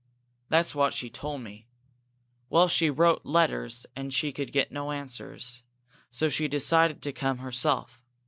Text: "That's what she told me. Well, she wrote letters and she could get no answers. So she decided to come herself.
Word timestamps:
"That's 0.49 0.73
what 0.73 0.93
she 0.93 1.11
told 1.11 1.41
me. 1.41 1.67
Well, 2.49 2.67
she 2.67 2.89
wrote 2.89 3.23
letters 3.23 3.85
and 3.95 4.11
she 4.11 4.31
could 4.31 4.51
get 4.51 4.71
no 4.71 4.91
answers. 4.91 5.61
So 6.09 6.27
she 6.27 6.47
decided 6.47 7.03
to 7.03 7.13
come 7.13 7.37
herself. 7.37 8.01